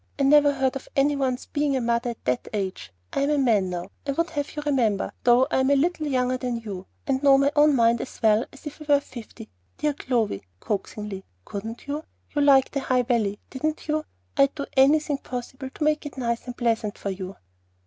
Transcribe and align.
"I 0.17 0.23
never 0.23 0.53
heard 0.53 0.75
of 0.75 0.89
any 0.95 1.15
one's 1.15 1.45
being 1.45 1.75
a 1.75 1.79
mother 1.79 2.09
at 2.09 2.25
that 2.25 2.47
age. 2.53 2.91
I'm 3.13 3.29
a 3.29 3.37
man 3.37 3.69
now, 3.69 3.91
I 4.07 4.13
would 4.13 4.31
have 4.31 4.55
you 4.55 4.63
remember, 4.63 5.11
though 5.23 5.45
I 5.51 5.59
am 5.59 5.69
a 5.69 5.75
little 5.75 6.07
younger 6.07 6.37
than 6.37 6.57
you, 6.57 6.87
and 7.05 7.21
know 7.21 7.37
my 7.37 7.51
own 7.55 7.75
mind 7.75 8.01
as 8.01 8.19
well 8.19 8.43
as 8.51 8.65
if 8.65 8.81
I 8.81 8.95
were 8.95 8.99
fifty. 8.99 9.47
Dear 9.77 9.93
Clovy," 9.93 10.41
coaxingly, 10.59 11.23
"couldn't 11.45 11.85
you? 11.87 12.03
You 12.35 12.41
liked 12.41 12.71
the 12.71 12.79
High 12.79 13.03
Valley, 13.03 13.37
didn't 13.51 13.87
you? 13.87 14.03
I'd 14.37 14.55
do 14.55 14.65
anything 14.75 15.19
possible 15.19 15.69
to 15.69 15.83
make 15.83 16.03
it 16.07 16.17
nice 16.17 16.47
and 16.47 16.57
pleasant 16.57 16.97
for 16.97 17.11
you." 17.11 17.35